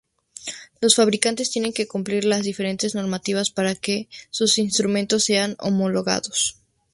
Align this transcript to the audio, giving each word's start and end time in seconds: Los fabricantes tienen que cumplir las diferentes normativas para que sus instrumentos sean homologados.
Los 0.79 0.95
fabricantes 0.95 1.51
tienen 1.51 1.73
que 1.73 1.87
cumplir 1.87 2.25
las 2.25 2.41
diferentes 2.41 2.95
normativas 2.95 3.51
para 3.51 3.75
que 3.75 4.09
sus 4.31 4.57
instrumentos 4.57 5.25
sean 5.25 5.55
homologados. 5.59 6.55